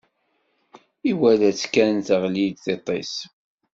[1.11, 3.13] Iwala-tt kan, teɣli-d tiṭ-is.